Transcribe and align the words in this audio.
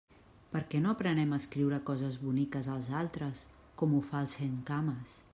Per 0.53 0.59
què 0.69 0.79
no 0.85 0.93
aprenem 0.95 1.35
a 1.35 1.37
escriure 1.41 1.77
coses 1.89 2.17
boniques 2.21 2.69
als 2.77 2.89
altres, 3.01 3.43
com 3.83 3.93
ho 3.99 4.03
fa 4.09 4.23
el 4.25 4.31
centcames? 4.37 5.15